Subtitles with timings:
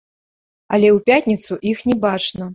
[0.77, 2.43] Але ў пятніцу іх не бачна.